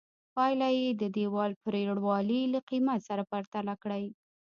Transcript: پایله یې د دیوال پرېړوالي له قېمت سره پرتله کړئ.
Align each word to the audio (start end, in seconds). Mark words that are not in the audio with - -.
پایله 0.35 0.69
یې 0.81 0.89
د 1.01 1.03
دیوال 1.17 1.51
پرېړوالي 1.63 2.41
له 2.53 2.59
قېمت 2.69 2.99
سره 3.09 3.23
پرتله 3.31 3.73
کړئ. 3.83 4.05